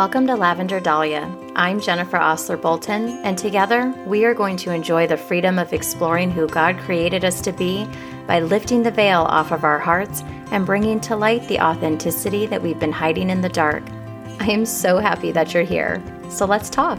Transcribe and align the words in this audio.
Welcome 0.00 0.26
to 0.28 0.34
Lavender 0.34 0.80
Dahlia. 0.80 1.30
I'm 1.54 1.78
Jennifer 1.78 2.16
Osler 2.16 2.56
Bolton, 2.56 3.22
and 3.22 3.36
together 3.36 3.92
we 4.06 4.24
are 4.24 4.32
going 4.32 4.56
to 4.56 4.72
enjoy 4.72 5.06
the 5.06 5.18
freedom 5.18 5.58
of 5.58 5.74
exploring 5.74 6.30
who 6.30 6.48
God 6.48 6.78
created 6.78 7.22
us 7.22 7.42
to 7.42 7.52
be 7.52 7.86
by 8.26 8.40
lifting 8.40 8.82
the 8.82 8.90
veil 8.90 9.24
off 9.28 9.52
of 9.52 9.62
our 9.62 9.78
hearts 9.78 10.22
and 10.52 10.64
bringing 10.64 11.00
to 11.00 11.16
light 11.16 11.46
the 11.48 11.60
authenticity 11.60 12.46
that 12.46 12.62
we've 12.62 12.78
been 12.78 12.90
hiding 12.90 13.28
in 13.28 13.42
the 13.42 13.50
dark. 13.50 13.82
I 14.40 14.50
am 14.50 14.64
so 14.64 14.96
happy 14.96 15.32
that 15.32 15.52
you're 15.52 15.64
here. 15.64 16.02
So 16.30 16.46
let's 16.46 16.70
talk. 16.70 16.98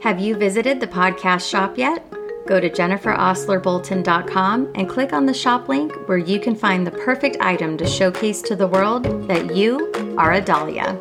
Have 0.00 0.18
you 0.18 0.34
visited 0.34 0.80
the 0.80 0.88
podcast 0.88 1.48
shop 1.48 1.78
yet? 1.78 2.09
Go 2.50 2.58
to 2.58 2.68
jenniferoslerbolton.com 2.68 4.72
and 4.74 4.88
click 4.88 5.12
on 5.12 5.24
the 5.24 5.32
shop 5.32 5.68
link 5.68 5.92
where 6.08 6.18
you 6.18 6.40
can 6.40 6.56
find 6.56 6.84
the 6.84 6.90
perfect 6.90 7.36
item 7.38 7.78
to 7.78 7.86
showcase 7.86 8.42
to 8.42 8.56
the 8.56 8.66
world 8.66 9.04
that 9.28 9.54
you 9.54 9.92
are 10.18 10.32
a 10.32 10.40
Dahlia. 10.40 10.98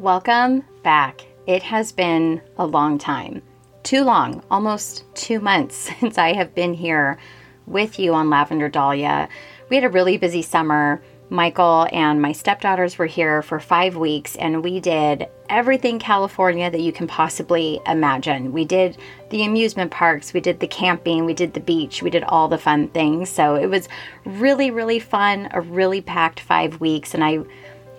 Welcome 0.00 0.64
back. 0.82 1.24
It 1.46 1.62
has 1.62 1.92
been 1.92 2.42
a 2.56 2.66
long 2.66 2.98
time. 2.98 3.40
Too 3.84 4.02
long, 4.02 4.42
almost 4.50 5.04
two 5.14 5.38
months 5.38 5.76
since 6.00 6.18
I 6.18 6.32
have 6.32 6.56
been 6.56 6.74
here 6.74 7.18
with 7.68 8.00
you 8.00 8.14
on 8.14 8.30
Lavender 8.30 8.68
Dahlia. 8.68 9.28
We 9.68 9.76
had 9.76 9.84
a 9.84 9.90
really 9.90 10.16
busy 10.16 10.42
summer 10.42 11.00
Michael 11.30 11.86
and 11.92 12.22
my 12.22 12.32
stepdaughters 12.32 12.96
were 12.96 13.06
here 13.06 13.42
for 13.42 13.60
five 13.60 13.96
weeks, 13.96 14.34
and 14.36 14.64
we 14.64 14.80
did 14.80 15.28
everything 15.50 15.98
California 15.98 16.70
that 16.70 16.80
you 16.80 16.92
can 16.92 17.06
possibly 17.06 17.80
imagine. 17.86 18.52
We 18.52 18.64
did 18.64 18.96
the 19.30 19.44
amusement 19.44 19.90
parks, 19.90 20.32
we 20.32 20.40
did 20.40 20.60
the 20.60 20.66
camping, 20.66 21.26
we 21.26 21.34
did 21.34 21.54
the 21.54 21.60
beach, 21.60 22.02
we 22.02 22.10
did 22.10 22.24
all 22.24 22.48
the 22.48 22.58
fun 22.58 22.88
things. 22.88 23.28
So 23.28 23.56
it 23.56 23.66
was 23.66 23.88
really, 24.24 24.70
really 24.70 24.98
fun, 24.98 25.48
a 25.52 25.60
really 25.60 26.00
packed 26.00 26.40
five 26.40 26.80
weeks, 26.80 27.14
and 27.14 27.22
I 27.22 27.40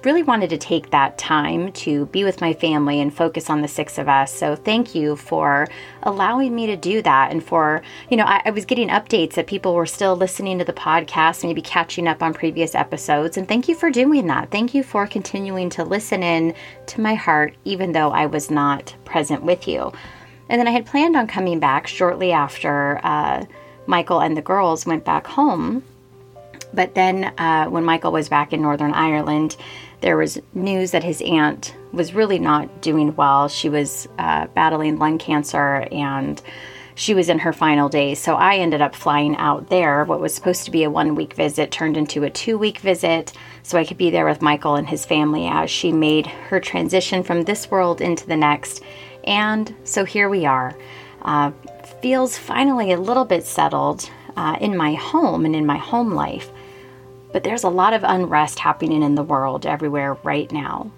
really 0.06 0.24
wanted 0.24 0.50
to 0.50 0.58
take 0.58 0.90
that 0.92 1.18
time 1.18 1.72
to 1.74 2.06
be 2.08 2.24
with 2.24 2.42
my 2.42 2.54
family 2.54 3.02
and 3.02 3.14
focus 3.14 3.50
on 3.50 3.62
the 3.62 3.68
six 3.68 3.98
of 3.98 4.08
us. 4.08 4.34
So 4.34 4.56
thank 4.56 4.96
you 4.96 5.16
for 5.16 5.68
allowing 6.04 6.56
me 6.56 6.68
to 6.68 6.78
do 6.78 7.02
that. 7.02 7.32
And 7.32 7.44
for, 7.44 7.82
you 8.10 8.18
know, 8.18 8.24
I, 8.24 8.42
I, 8.46 8.52
was 8.52 8.66
getting 8.66 8.90
updates 8.90 9.34
that 9.34 9.48
people 9.48 9.74
were 9.74 9.86
still 9.86 10.16
listening 10.16 10.60
to 10.60 10.66
the 10.66 10.74
podcast, 10.74 11.44
maybe 11.44 11.62
catching 11.62 12.08
up 12.08 12.24
on 12.24 12.34
previous 12.34 12.76
episodes. 12.76 13.38
And 13.38 13.48
thank 13.48 13.68
you 13.68 13.76
for 13.76 13.92
doing 13.92 14.28
that. 14.28 14.52
Thank 14.52 14.74
you 14.74 14.84
for 14.84 15.06
continuing 15.06 15.70
to 15.72 15.84
listen 15.84 16.24
in 16.24 16.54
to 16.88 17.02
my 17.02 17.16
heart, 17.16 17.56
even 17.66 17.92
though 17.92 18.12
I 18.12 18.26
was 18.26 18.50
not 18.50 18.96
present 19.06 19.44
with 19.44 19.68
you. 19.68 19.92
And 20.50 20.60
then 20.60 20.68
I 20.68 20.72
had 20.72 20.86
planned 20.86 21.16
on 21.16 21.28
coming 21.28 21.60
back 21.60 21.88
shortly 21.88 22.32
after 22.32 23.00
uh, 23.04 23.46
Michael 23.86 24.22
and 24.22 24.36
the 24.36 24.42
girls 24.42 24.86
went 24.86 25.06
back 25.06 25.28
home. 25.28 25.84
But 26.74 26.96
then 26.96 27.34
uh, 27.38 27.66
when 27.66 27.84
Michael 27.84 28.12
was 28.12 28.30
back 28.30 28.54
in 28.54 28.62
Northern 28.62 28.94
Ireland, 28.94 29.58
there 30.02 30.18
was 30.18 30.40
news 30.54 30.92
that 30.92 31.04
his 31.04 31.22
aunt 31.22 31.76
was 31.92 32.14
really 32.14 32.40
not 32.40 32.82
doing 32.82 33.16
well. 33.16 33.48
She 33.48 33.70
was 33.70 34.08
uh, 34.18 34.48
battling 34.48 34.98
lung 34.98 35.18
cancer 35.18 35.88
and 35.92 36.42
she 36.96 37.14
was 37.14 37.30
in 37.30 37.40
her 37.40 37.54
final 37.54 37.88
days. 37.88 38.20
So 38.20 38.36
I 38.36 38.58
ended 38.58 38.82
up 38.82 38.94
flying 38.94 39.38
out 39.38 39.70
there. 39.70 40.04
What 40.04 40.20
was 40.20 40.34
supposed 40.34 40.66
to 40.66 40.72
be 40.72 40.84
a 40.84 40.90
one 40.90 41.16
week 41.16 41.34
visit 41.34 41.72
turned 41.72 41.96
into 41.96 42.24
a 42.24 42.30
two 42.30 42.58
week 42.58 42.80
visit 42.80 43.34
so 43.64 43.78
I 43.78 43.86
could 43.86 43.98
be 43.98 44.10
there 44.10 44.26
with 44.26 44.42
Michael 44.42 44.76
and 44.76 44.88
his 44.88 45.06
family 45.06 45.48
as 45.48 45.72
she 45.72 45.92
made 45.92 46.28
her 46.28 46.60
transition 46.60 47.24
from 47.24 47.44
this 47.44 47.72
world 47.72 48.02
into 48.02 48.28
the 48.28 48.36
next. 48.36 48.84
And 49.24 49.74
so 49.84 50.06
here 50.06 50.30
we 50.30 50.46
are. 50.46 50.78
Uh, 51.22 51.52
feels 52.02 52.38
finally 52.38 52.92
a 52.92 53.00
little 53.00 53.26
bit 53.26 53.46
settled 53.46 54.10
uh, 54.36 54.58
in 54.60 54.76
my 54.76 54.94
home 54.94 55.46
and 55.46 55.56
in 55.56 55.66
my 55.66 55.78
home 55.78 56.12
life. 56.12 56.52
But 57.32 57.44
there's 57.44 57.64
a 57.64 57.70
lot 57.70 57.94
of 57.94 58.04
unrest 58.04 58.60
happening 58.60 59.04
in 59.04 59.16
the 59.16 59.24
world 59.24 59.66
everywhere 59.66 60.16
right 60.24 60.52
now. 60.52 60.92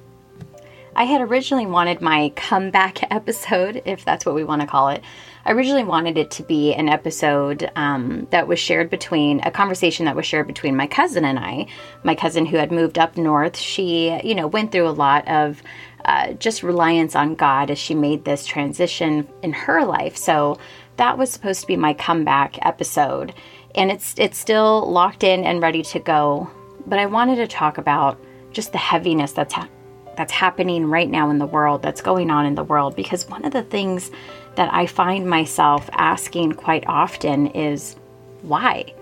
I 0.96 1.06
had 1.06 1.22
originally 1.22 1.66
wanted 1.66 2.02
my 2.02 2.34
comeback 2.36 3.00
episode, 3.12 3.81
if 3.86 4.03
that's 4.03 4.25
what 4.25 4.36
we 4.36 4.44
want 4.44 4.62
to 4.62 4.68
call 4.68 4.90
it. 4.90 5.03
I 5.46 5.53
originally 5.53 5.84
wanted 5.84 6.18
it 6.18 6.30
to 6.31 6.44
be 6.44 6.74
an 6.74 6.88
episode 6.88 7.69
um, 7.75 8.28
that 8.30 8.47
was 8.47 8.59
shared 8.59 8.90
between 8.90 9.40
a 9.42 9.52
conversation 9.52 10.06
that 10.06 10.16
was 10.16 10.25
shared 10.25 10.47
between 10.47 10.75
my 10.75 10.88
cousin 10.88 11.25
and 11.25 11.40
I. 11.40 11.68
My 12.03 12.14
cousin, 12.14 12.46
who 12.46 12.58
had 12.58 12.72
moved 12.72 13.00
up 13.00 13.18
north, 13.18 13.58
she, 13.58 14.19
you 14.24 14.36
know, 14.36 14.48
went 14.48 14.72
through 14.72 14.88
a 14.88 14.92
lot 14.92 15.28
of 15.28 15.63
uh, 16.06 16.34
just 16.34 16.62
reliance 16.62 17.16
on 17.16 17.36
God 17.36 17.72
as 17.72 17.80
she 17.80 17.96
made 17.96 18.25
this 18.25 18.46
transition 18.46 19.28
in 19.42 19.53
her 19.53 19.84
life. 19.84 20.18
So 20.18 20.59
that 20.98 21.18
was 21.18 21.31
supposed 21.31 21.62
to 21.62 21.68
be 21.68 21.78
my 21.78 21.94
comeback 21.94 22.63
episode 22.66 23.34
and 23.75 23.91
it's 23.91 24.15
it's 24.17 24.37
still 24.37 24.89
locked 24.91 25.23
in 25.23 25.43
and 25.43 25.61
ready 25.61 25.81
to 25.83 25.99
go. 25.99 26.49
But 26.85 26.99
I 26.99 27.05
wanted 27.05 27.35
to 27.37 27.47
talk 27.47 27.77
about 27.77 28.19
just 28.51 28.71
the 28.71 28.77
heaviness 28.77 29.31
that's 29.31 29.53
ha- 29.53 29.69
that's 30.17 30.31
happening 30.31 30.85
right 30.85 31.09
now 31.09 31.29
in 31.29 31.37
the 31.37 31.45
world, 31.45 31.81
that's 31.81 32.01
going 32.01 32.29
on 32.29 32.45
in 32.45 32.55
the 32.55 32.63
world 32.63 32.95
because 32.95 33.29
one 33.29 33.45
of 33.45 33.53
the 33.53 33.63
things 33.63 34.11
that 34.55 34.73
I 34.73 34.85
find 34.85 35.29
myself 35.29 35.89
asking 35.93 36.53
quite 36.53 36.85
often 36.87 37.47
is 37.47 37.95
why? 38.41 38.93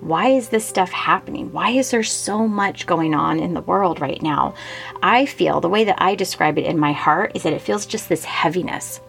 Why 0.00 0.30
is 0.30 0.48
this 0.48 0.66
stuff 0.66 0.90
happening? 0.90 1.52
Why 1.52 1.70
is 1.70 1.92
there 1.92 2.02
so 2.02 2.48
much 2.48 2.86
going 2.86 3.14
on 3.14 3.38
in 3.38 3.54
the 3.54 3.60
world 3.60 4.00
right 4.00 4.20
now? 4.20 4.54
I 5.00 5.26
feel 5.26 5.60
the 5.60 5.68
way 5.68 5.84
that 5.84 6.02
I 6.02 6.16
describe 6.16 6.58
it 6.58 6.66
in 6.66 6.76
my 6.76 6.92
heart 6.92 7.32
is 7.36 7.44
that 7.44 7.52
it 7.52 7.60
feels 7.60 7.86
just 7.86 8.08
this 8.08 8.24
heaviness. 8.24 9.00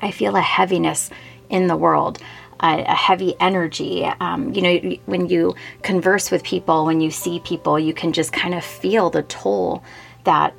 I 0.00 0.12
feel 0.12 0.36
a 0.36 0.40
heaviness 0.40 1.10
in 1.50 1.66
the 1.66 1.76
world 1.76 2.20
a, 2.64 2.82
a 2.84 2.94
heavy 2.94 3.34
energy. 3.40 4.04
Um, 4.20 4.52
you 4.52 4.62
know, 4.62 4.96
when 5.06 5.28
you 5.28 5.54
converse 5.82 6.30
with 6.30 6.42
people, 6.42 6.86
when 6.86 7.00
you 7.00 7.10
see 7.10 7.40
people, 7.40 7.78
you 7.78 7.94
can 7.94 8.12
just 8.12 8.32
kind 8.32 8.54
of 8.54 8.64
feel 8.64 9.10
the 9.10 9.22
toll 9.24 9.82
that 10.24 10.54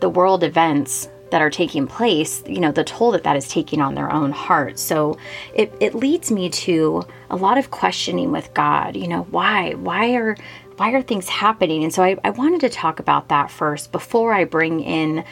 the 0.00 0.08
world 0.08 0.42
events 0.42 1.08
that 1.30 1.40
are 1.40 1.50
taking 1.50 1.86
place, 1.86 2.42
you 2.46 2.60
know, 2.60 2.72
the 2.72 2.84
toll 2.84 3.12
that 3.12 3.24
that 3.24 3.36
is 3.36 3.48
taking 3.48 3.80
on 3.80 3.94
their 3.94 4.12
own 4.12 4.32
heart. 4.32 4.78
So 4.78 5.16
it, 5.54 5.72
it 5.80 5.94
leads 5.94 6.30
me 6.30 6.50
to 6.50 7.04
a 7.30 7.36
lot 7.36 7.56
of 7.56 7.70
questioning 7.70 8.32
with 8.32 8.52
God, 8.52 8.96
you 8.96 9.08
know, 9.08 9.22
why? 9.30 9.72
Why 9.74 10.14
are 10.14 10.36
why 10.76 10.92
are 10.92 11.02
things 11.02 11.28
happening? 11.28 11.84
And 11.84 11.92
so 11.92 12.02
I, 12.02 12.16
I 12.24 12.30
wanted 12.30 12.60
to 12.62 12.68
talk 12.68 12.98
about 12.98 13.28
that 13.28 13.50
first 13.50 13.92
before 13.92 14.32
I 14.32 14.44
bring 14.44 14.80
in 14.80 15.24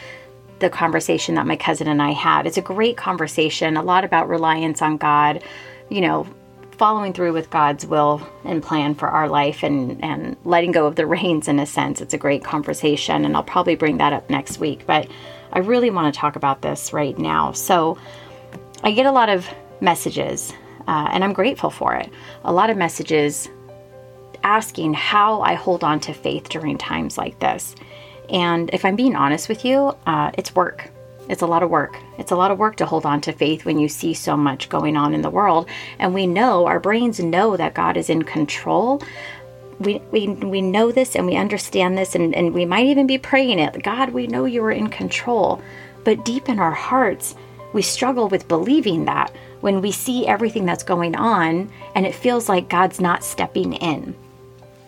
the 0.59 0.69
conversation 0.69 1.35
that 1.35 1.47
my 1.47 1.55
cousin 1.55 1.87
and 1.87 2.01
I 2.01 2.11
had. 2.11 2.45
It's 2.47 2.57
a 2.57 2.61
great 2.61 2.95
conversation, 2.95 3.75
a 3.75 3.83
lot 3.83 4.05
about 4.05 4.29
reliance 4.29 4.81
on 4.81 4.97
God, 4.97 5.43
you 5.91 5.99
know, 6.01 6.25
following 6.77 7.13
through 7.13 7.33
with 7.33 7.49
God's 7.49 7.85
will 7.85 8.27
and 8.45 8.63
plan 8.63 8.95
for 8.95 9.07
our 9.07 9.27
life 9.27 9.61
and, 9.61 10.03
and 10.03 10.37
letting 10.45 10.71
go 10.71 10.87
of 10.87 10.95
the 10.95 11.05
reins 11.15 11.47
in 11.47 11.59
a 11.59 11.65
sense. 11.65 12.01
It's 12.01 12.13
a 12.13 12.17
great 12.17 12.43
conversation, 12.43 13.25
and 13.25 13.35
I'll 13.35 13.43
probably 13.43 13.75
bring 13.75 13.97
that 13.97 14.13
up 14.13 14.29
next 14.29 14.57
week. 14.57 14.85
But 14.87 15.07
I 15.53 15.59
really 15.59 15.91
want 15.91 16.11
to 16.11 16.19
talk 16.19 16.37
about 16.37 16.61
this 16.61 16.93
right 16.93 17.17
now. 17.19 17.51
So 17.51 17.97
I 18.83 18.91
get 18.93 19.05
a 19.05 19.11
lot 19.11 19.29
of 19.29 19.47
messages, 19.81 20.53
uh, 20.87 21.09
and 21.11 21.23
I'm 21.23 21.33
grateful 21.33 21.69
for 21.69 21.93
it. 21.95 22.09
A 22.45 22.53
lot 22.53 22.69
of 22.69 22.77
messages 22.77 23.49
asking 24.43 24.93
how 24.93 25.41
I 25.41 25.53
hold 25.53 25.83
on 25.83 25.99
to 25.99 26.13
faith 26.13 26.49
during 26.49 26.77
times 26.77 27.17
like 27.17 27.39
this. 27.39 27.75
And 28.29 28.69
if 28.73 28.85
I'm 28.85 28.95
being 28.95 29.15
honest 29.15 29.49
with 29.49 29.65
you, 29.65 29.95
uh, 30.07 30.31
it's 30.37 30.55
work. 30.55 30.90
It's 31.31 31.41
a 31.41 31.47
lot 31.47 31.63
of 31.63 31.69
work. 31.69 31.97
It's 32.17 32.31
a 32.31 32.35
lot 32.35 32.51
of 32.51 32.59
work 32.59 32.75
to 32.75 32.85
hold 32.85 33.05
on 33.05 33.21
to 33.21 33.31
faith 33.31 33.63
when 33.63 33.79
you 33.79 33.87
see 33.87 34.13
so 34.13 34.35
much 34.35 34.67
going 34.67 34.97
on 34.97 35.13
in 35.13 35.21
the 35.21 35.29
world. 35.29 35.69
And 35.97 36.13
we 36.13 36.27
know, 36.27 36.67
our 36.67 36.79
brains 36.79 37.21
know 37.21 37.55
that 37.55 37.73
God 37.73 37.95
is 37.95 38.09
in 38.09 38.23
control. 38.23 39.01
We, 39.79 39.99
we, 40.11 40.27
we 40.27 40.61
know 40.61 40.91
this 40.91 41.15
and 41.15 41.25
we 41.25 41.37
understand 41.37 41.97
this, 41.97 42.15
and, 42.15 42.35
and 42.35 42.53
we 42.53 42.65
might 42.65 42.85
even 42.85 43.07
be 43.07 43.17
praying 43.17 43.59
it 43.59 43.81
God, 43.81 44.09
we 44.09 44.27
know 44.27 44.43
you 44.43 44.61
are 44.65 44.73
in 44.73 44.89
control. 44.89 45.61
But 46.03 46.25
deep 46.25 46.49
in 46.49 46.59
our 46.59 46.73
hearts, 46.73 47.33
we 47.71 47.81
struggle 47.81 48.27
with 48.27 48.49
believing 48.49 49.05
that 49.05 49.33
when 49.61 49.79
we 49.79 49.93
see 49.93 50.27
everything 50.27 50.65
that's 50.65 50.83
going 50.83 51.15
on 51.15 51.71
and 51.95 52.05
it 52.05 52.13
feels 52.13 52.49
like 52.49 52.67
God's 52.67 52.99
not 52.99 53.23
stepping 53.23 53.73
in. 53.73 54.15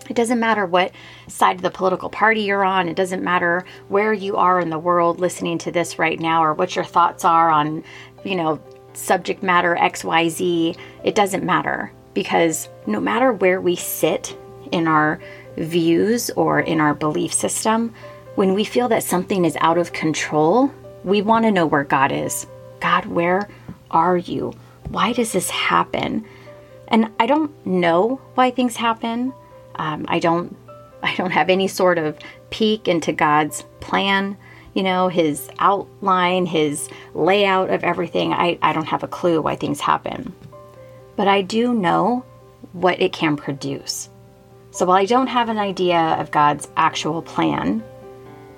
It 0.09 0.15
doesn't 0.15 0.39
matter 0.39 0.65
what 0.65 0.91
side 1.27 1.55
of 1.55 1.61
the 1.61 1.71
political 1.71 2.09
party 2.09 2.41
you're 2.41 2.65
on. 2.65 2.89
It 2.89 2.95
doesn't 2.95 3.23
matter 3.23 3.65
where 3.87 4.13
you 4.13 4.37
are 4.37 4.59
in 4.59 4.69
the 4.69 4.79
world 4.79 5.19
listening 5.19 5.57
to 5.59 5.71
this 5.71 5.99
right 5.99 6.19
now 6.19 6.43
or 6.43 6.53
what 6.53 6.75
your 6.75 6.85
thoughts 6.85 7.25
are 7.25 7.49
on, 7.49 7.83
you 8.23 8.35
know, 8.35 8.61
subject 8.93 9.43
matter 9.43 9.75
XYZ. 9.79 10.77
It 11.03 11.15
doesn't 11.15 11.43
matter 11.43 11.91
because 12.13 12.69
no 12.85 12.99
matter 12.99 13.33
where 13.33 13.59
we 13.59 13.75
sit 13.75 14.37
in 14.71 14.87
our 14.87 15.19
views 15.57 16.29
or 16.31 16.59
in 16.59 16.79
our 16.79 16.93
belief 16.93 17.33
system, 17.33 17.93
when 18.35 18.53
we 18.53 18.63
feel 18.63 18.87
that 18.89 19.03
something 19.03 19.45
is 19.45 19.57
out 19.61 19.77
of 19.77 19.93
control, 19.93 20.71
we 21.03 21.21
want 21.21 21.45
to 21.45 21.51
know 21.51 21.65
where 21.65 21.83
God 21.83 22.11
is. 22.11 22.47
God, 22.79 23.05
where 23.05 23.47
are 23.91 24.17
you? 24.17 24.53
Why 24.89 25.13
does 25.13 25.31
this 25.31 25.49
happen? 25.49 26.25
And 26.87 27.11
I 27.19 27.25
don't 27.25 27.51
know 27.65 28.21
why 28.35 28.51
things 28.51 28.75
happen. 28.75 29.33
Um, 29.75 30.05
I 30.07 30.19
don't 30.19 30.55
I 31.01 31.15
don't 31.15 31.31
have 31.31 31.49
any 31.49 31.67
sort 31.67 31.97
of 31.97 32.17
peek 32.49 32.87
into 32.87 33.11
God's 33.11 33.63
plan. 33.79 34.37
you 34.73 34.83
know, 34.83 35.07
his 35.07 35.49
outline, 35.59 36.45
his 36.45 36.89
layout 37.13 37.69
of 37.69 37.83
everything. 37.83 38.33
I, 38.33 38.57
I 38.61 38.73
don't 38.73 38.87
have 38.87 39.03
a 39.03 39.07
clue 39.07 39.41
why 39.41 39.55
things 39.55 39.79
happen. 39.79 40.33
But 41.15 41.27
I 41.27 41.41
do 41.41 41.73
know 41.73 42.25
what 42.71 42.99
it 42.99 43.13
can 43.13 43.35
produce. 43.35 44.09
So 44.71 44.87
while 44.87 44.97
I 44.97 45.05
don't 45.05 45.27
have 45.27 45.49
an 45.49 45.59
idea 45.59 45.99
of 45.99 46.31
God's 46.31 46.67
actual 46.75 47.21
plan, 47.21 47.83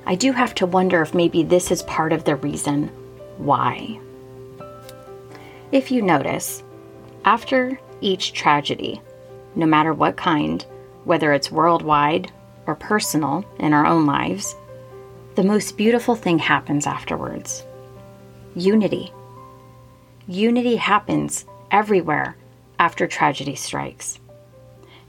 I 0.05 0.15
do 0.15 0.31
have 0.31 0.55
to 0.55 0.65
wonder 0.65 1.01
if 1.01 1.13
maybe 1.13 1.43
this 1.43 1.71
is 1.71 1.83
part 1.83 2.13
of 2.13 2.23
the 2.23 2.37
reason 2.37 2.87
why. 3.37 3.99
If 5.71 5.91
you 5.91 6.01
notice, 6.01 6.63
after 7.25 7.77
each 7.99 8.31
tragedy, 8.31 9.01
no 9.55 9.65
matter 9.65 9.93
what 9.93 10.15
kind, 10.15 10.65
whether 11.05 11.31
it's 11.31 11.51
worldwide 11.51 12.31
or 12.67 12.75
personal 12.75 13.45
in 13.59 13.73
our 13.73 13.85
own 13.85 14.05
lives, 14.05 14.55
the 15.35 15.43
most 15.43 15.77
beautiful 15.77 16.15
thing 16.15 16.39
happens 16.39 16.87
afterwards 16.87 17.63
unity. 18.55 19.11
Unity 20.27 20.77
happens 20.77 21.45
everywhere 21.71 22.37
after 22.79 23.05
tragedy 23.05 23.55
strikes. 23.55 24.19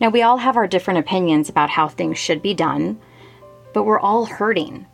Now, 0.01 0.11
we 0.11 0.23
all 0.23 0.37
have 0.37 0.57
our 0.57 0.67
different 0.67 0.99
opinions 0.99 1.49
about 1.49 1.71
how 1.71 1.89
things 1.89 2.19
should 2.19 2.43
be 2.43 2.55
done, 2.55 3.01
but 3.73 3.85
we're 3.85 4.01
all 4.01 4.27
hurting. 4.27 4.87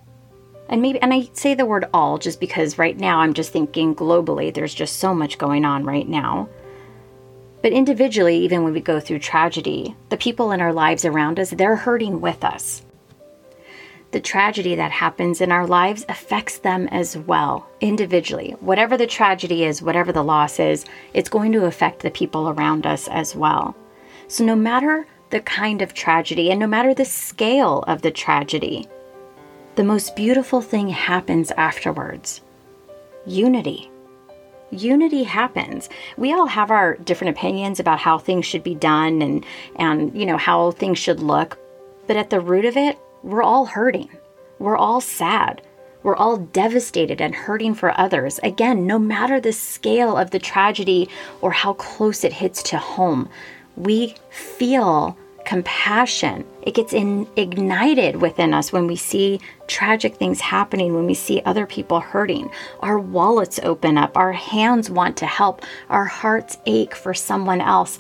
And 0.69 0.81
maybe, 0.81 1.01
and 1.01 1.13
I 1.13 1.29
say 1.33 1.55
the 1.55 1.67
word 1.67 1.87
all 1.93 2.19
just 2.19 2.41
because 2.41 2.79
right 2.79 2.97
now 2.97 3.21
I'm 3.21 3.35
just 3.35 3.53
thinking 3.53 3.95
globally, 3.95 4.55
there's 4.55 4.75
just 4.75 4.99
so 4.99 5.15
much 5.15 5.39
going 5.39 5.65
on 5.65 5.85
right 5.85 6.09
now. 6.09 6.49
But 7.63 7.73
individually, 7.73 8.37
even 8.39 8.65
when 8.65 8.73
we 8.73 8.81
go 8.81 9.01
through 9.01 9.21
tragedy, 9.21 9.95
the 10.09 10.17
people 10.17 10.53
in 10.53 10.61
our 10.61 10.73
lives 10.73 11.05
around 11.05 11.39
us, 11.39 11.51
they're 11.51 11.77
hurting 11.77 12.21
with 12.21 12.45
us 12.45 12.83
the 14.13 14.21
tragedy 14.21 14.75
that 14.75 14.93
happens 14.93 15.41
in 15.41 15.51
our 15.51 15.67
lives 15.67 16.05
affects 16.09 16.59
them 16.59 16.87
as 16.89 17.17
well, 17.17 17.67
individually. 17.81 18.55
Whatever 18.61 18.97
the 18.97 19.07
tragedy 19.07 19.65
is, 19.65 19.83
whatever 19.83 20.13
the 20.13 20.23
loss 20.23 20.61
is, 20.61 20.85
it's 21.15 21.31
going 21.31 21.53
to 21.53 21.65
affect 21.65 22.01
the 22.01 22.11
people 22.11 22.51
around 22.51 22.87
us 22.87 23.09
as 23.09 23.35
well. 23.35 23.75
So, 24.29 24.45
no 24.45 24.55
matter 24.55 25.07
the 25.31 25.41
kind 25.41 25.81
of 25.81 25.95
tragedy 25.95 26.51
and 26.51 26.61
no 26.61 26.67
matter 26.67 26.93
the 26.93 27.07
scale 27.07 27.85
of 27.87 28.03
the 28.03 28.11
tragedy, 28.11 28.87
the 29.77 29.85
most 29.85 30.15
beautiful 30.15 30.61
thing 30.61 30.91
happens 30.91 31.51
afterwards 31.53 32.43
unity. 33.25 33.92
Unity 34.73 35.23
happens. 35.23 35.89
We 36.17 36.33
all 36.33 36.47
have 36.47 36.71
our 36.71 36.97
different 36.97 37.37
opinions 37.37 37.79
about 37.79 38.01
how 38.01 38.19
things 38.19 38.47
should 38.47 38.65
be 38.65 38.75
done 38.75 39.23
and, 39.23 39.45
and 39.77 40.19
you 40.19 40.27
know 40.27 40.39
how 40.39 40.73
things 40.73 40.99
should 40.99 41.21
look, 41.21 41.59
but 42.07 42.17
at 42.17 42.31
the 42.31 42.41
root 42.41 42.65
of 42.65 42.77
it, 42.77 42.99
we're 43.23 43.43
all 43.43 43.67
hurting. 43.67 44.09
We're 44.59 44.77
all 44.77 45.01
sad. 45.01 45.63
We're 46.03 46.17
all 46.17 46.39
devastated 46.39 47.21
and 47.21 47.35
hurting 47.35 47.75
for 47.75 47.99
others. 47.99 48.41
Again, 48.43 48.87
no 48.87 48.99
matter 48.99 49.41
the 49.41 49.53
scale 49.53 50.17
of 50.17 50.31
the 50.31 50.39
tragedy 50.39 51.09
or 51.41 51.53
how 51.53 51.75
close 51.75 52.25
it 52.25 52.33
hits 52.33 52.63
to 52.65 52.79
home, 52.79 53.29
we 53.77 54.15
feel 54.31 55.17
compassion. 55.45 56.45
It 56.63 56.75
gets 56.75 56.93
in, 56.93 57.27
ignited 57.37 58.17
within 58.17 58.55
us 58.55 58.73
when 58.73 58.87
we 58.87 58.97
see 58.97 59.41
tragic 59.67 60.17
things 60.17 60.41
happening, 60.41 60.95
when 60.95 61.07
we 61.07 61.15
see 61.15 61.43
other 61.45 61.67
people 61.67 62.01
hurting. 62.01 62.51
Our 62.81 62.99
wallets 62.99 63.61
open 63.63 63.99
up, 63.99 64.17
our 64.17 64.33
hands 64.33 64.91
want 64.91 65.17
to 65.19 65.27
help, 65.27 65.63
our 65.89 66.05
hearts 66.05 66.59
ache 66.67 66.95
for 66.95 67.15
someone 67.15 67.61
else. 67.61 67.99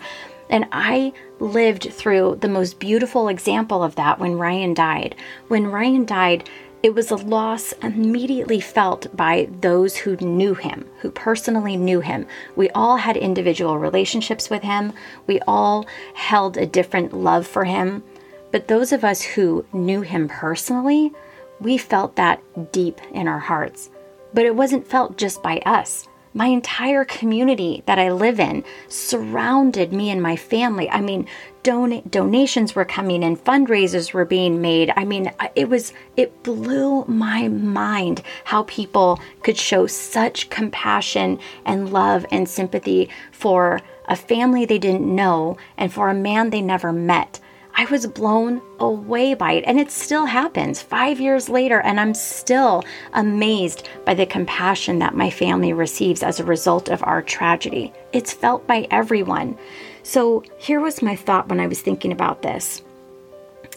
And 0.51 0.67
I 0.71 1.13
lived 1.41 1.93
through 1.93 2.39
the 2.41 2.49
most 2.49 2.79
beautiful 2.79 3.29
example 3.29 3.83
of 3.83 3.95
that 3.95 4.19
when 4.19 4.39
Ryan 4.39 4.75
died. 4.75 5.17
When 5.49 5.67
Ryan 5.67 6.05
died, 6.05 6.49
it 6.83 6.95
was 6.95 7.11
a 7.11 7.17
loss 7.17 7.73
immediately 7.83 8.61
felt 8.61 9.15
by 9.17 9.49
those 9.61 9.97
who 9.97 10.17
knew 10.17 10.55
him, 10.55 10.85
who 11.01 11.11
personally 11.11 11.77
knew 11.77 12.01
him. 12.01 12.27
We 12.57 12.71
all 12.71 12.97
had 12.97 13.17
individual 13.17 13.79
relationships 13.79 14.51
with 14.51 14.63
him, 14.63 14.93
we 15.27 15.41
all 15.47 15.87
held 16.15 16.57
a 16.57 16.67
different 16.67 17.13
love 17.13 17.47
for 17.47 17.65
him. 17.65 18.03
But 18.51 18.69
those 18.69 18.93
of 18.93 19.05
us 19.05 19.23
who 19.23 19.65
knew 19.73 20.03
him 20.03 20.29
personally, 20.29 21.13
we 21.61 21.79
felt 21.79 22.17
that 22.17 22.43
deep 22.73 23.01
in 23.13 23.29
our 23.29 23.39
hearts. 23.39 23.89
But 24.35 24.45
it 24.45 24.57
wasn't 24.57 24.87
felt 24.87 25.17
just 25.17 25.43
by 25.43 25.59
us 25.65 26.09
my 26.35 26.47
entire 26.47 27.05
community 27.05 27.83
that 27.87 27.99
I 27.99 28.11
live 28.11 28.41
in 28.41 28.65
surrounded 28.89 29.93
me 29.93 30.11
and 30.11 30.23
my 30.23 30.37
family. 30.37 30.89
I 30.91 31.01
mean, 31.01 31.27
don- 31.63 32.03
donations 32.09 32.75
were 32.75 32.85
coming 32.85 33.23
in, 33.23 33.37
fundraisers 33.37 34.13
were 34.13 34.25
being 34.25 34.61
made. 34.61 34.93
I 34.97 35.05
mean, 35.05 35.31
it 35.55 35.69
was, 35.69 35.93
it 36.17 36.43
blew 36.43 37.05
my 37.07 37.49
mind 37.49 38.23
how 38.45 38.65
people 38.65 39.21
could 39.43 39.57
show 39.57 39.87
such 39.87 40.51
compassion 40.51 41.39
and 41.65 41.93
love 41.93 42.27
and 42.31 42.49
sympathy 42.49 43.09
for 43.31 43.81
a 44.07 44.17
family 44.17 44.65
they 44.65 44.79
didn't 44.79 45.15
know 45.15 45.57
and 45.77 45.93
for 45.93 46.09
a 46.09 46.15
man 46.15 46.51
they 46.51 46.63
never 46.63 46.93
met. 46.93 47.39
I 47.75 47.87
was 47.87 48.07
blown 48.07 48.61
away 48.79 49.35
by 49.35 49.53
it. 49.53 49.65
And 49.67 49.81
it 49.81 49.91
still 49.91 50.27
happens 50.27 50.83
five 50.83 51.21
years 51.21 51.49
later, 51.49 51.81
and 51.81 51.99
I'm 51.99 52.15
still 52.15 52.85
amazed 53.13 53.89
by 54.05 54.15
the 54.15 54.27
compassion 54.27 54.99
that 54.99 55.17
my 55.17 55.31
family 55.31 55.73
receives 55.73 56.23
as 56.23 56.39
a 56.39 56.45
result 56.45 56.89
of 56.89 57.03
our 57.05 57.23
tragedy. 57.23 57.93
It's 58.13 58.33
felt 58.33 58.67
by 58.67 58.87
everyone. 58.91 59.57
So 60.03 60.45
here 60.59 60.81
was 60.81 61.03
my 61.03 61.17
thought 61.17 61.49
when 61.49 61.61
I 61.61 61.67
was 61.67 61.81
thinking 61.81 62.13
about 62.13 62.43
this. 62.43 62.83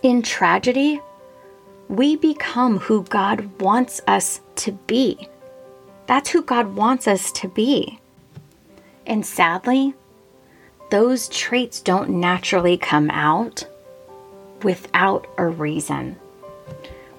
In 0.03 0.21
tragedy, 0.21 0.99
we 1.87 2.15
become 2.15 2.79
who 2.79 3.03
God 3.03 3.61
wants 3.61 4.01
us 4.07 4.41
to 4.57 4.71
be. 4.71 5.29
That's 6.07 6.29
who 6.29 6.41
God 6.43 6.75
wants 6.75 7.07
us 7.07 7.31
to 7.33 7.47
be. 7.47 7.99
And 9.07 9.25
sadly, 9.25 9.93
those 10.91 11.27
traits 11.29 11.81
don't 11.81 12.09
naturally 12.09 12.77
come 12.77 13.09
out 13.09 13.65
without 14.65 15.27
a 15.37 15.47
reason. 15.47 16.17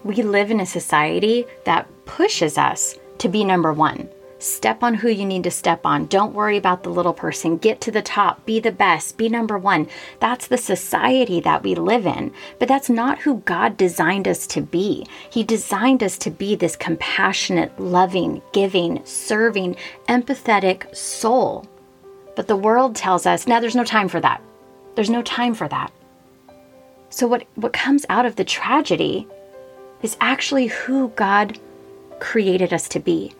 We 0.02 0.16
live 0.16 0.50
in 0.50 0.60
a 0.60 0.66
society 0.66 1.46
that 1.64 1.88
pushes 2.04 2.58
us 2.58 2.98
to 3.18 3.28
be 3.28 3.44
number 3.44 3.72
one. 3.72 4.08
Step 4.38 4.82
on 4.82 4.94
who 4.94 5.08
you 5.08 5.24
need 5.24 5.44
to 5.44 5.50
step 5.50 5.86
on. 5.86 6.06
Don't 6.06 6.34
worry 6.34 6.58
about 6.58 6.82
the 6.82 6.90
little 6.90 7.14
person. 7.14 7.56
Get 7.56 7.80
to 7.82 7.90
the 7.90 8.02
top. 8.02 8.44
Be 8.44 8.60
the 8.60 8.72
best. 8.72 9.16
Be 9.16 9.28
number 9.28 9.56
one. 9.56 9.88
That's 10.20 10.48
the 10.48 10.58
society 10.58 11.40
that 11.40 11.62
we 11.62 11.74
live 11.74 12.04
in. 12.04 12.32
But 12.58 12.68
that's 12.68 12.90
not 12.90 13.20
who 13.20 13.38
God 13.46 13.76
designed 13.76 14.28
us 14.28 14.46
to 14.48 14.60
be. 14.60 15.06
He 15.30 15.42
designed 15.42 16.02
us 16.02 16.18
to 16.18 16.30
be 16.30 16.54
this 16.54 16.76
compassionate, 16.76 17.80
loving, 17.80 18.42
giving, 18.52 19.00
serving, 19.04 19.76
empathetic 20.08 20.94
soul. 20.94 21.64
But 22.34 22.48
the 22.48 22.56
world 22.56 22.94
tells 22.96 23.24
us 23.24 23.46
now 23.46 23.60
there's 23.60 23.76
no 23.76 23.84
time 23.84 24.08
for 24.08 24.20
that. 24.20 24.42
There's 24.96 25.10
no 25.10 25.22
time 25.22 25.54
for 25.54 25.68
that. 25.68 25.92
So, 27.10 27.26
what, 27.26 27.46
what 27.54 27.72
comes 27.72 28.04
out 28.08 28.26
of 28.26 28.36
the 28.36 28.44
tragedy 28.44 29.26
is 30.02 30.16
actually 30.20 30.66
who 30.66 31.08
God 31.10 31.58
created 32.18 32.72
us 32.72 32.88
to 32.90 33.00
be. 33.00 33.32